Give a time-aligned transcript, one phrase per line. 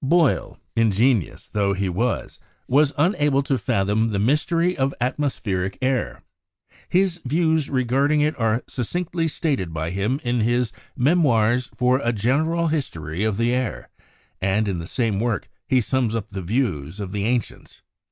[0.03, 6.23] Boyle, ingenious though ho was, was unable to fathom the mystery of atmospheric air.
[6.89, 12.69] His views regarding it are succinctly stated by him in his 'Memoirs for a General
[12.69, 13.89] History of the Air,'
[14.41, 17.83] and in the same work he sums up the views of the ancients.